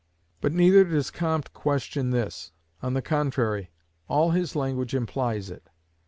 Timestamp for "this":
2.09-2.53